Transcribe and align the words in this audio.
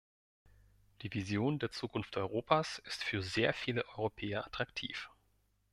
Die 1.03 1.13
Vision 1.13 1.59
der 1.59 1.69
Zukunft 1.69 2.17
Europas 2.17 2.81
ist 2.87 3.03
für 3.03 3.21
sehr 3.21 3.53
viele 3.53 3.87
Europäer 3.89 4.43
attraktiv. 4.47 5.11